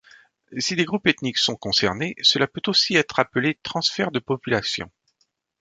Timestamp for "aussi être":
2.65-3.19